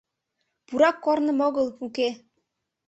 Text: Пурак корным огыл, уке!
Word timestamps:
Пурак 0.67 0.97
корным 1.05 1.39
огыл, 1.47 1.67
уке! 1.85 2.09